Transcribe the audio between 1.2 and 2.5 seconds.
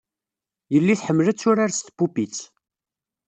ad turar s tpupit.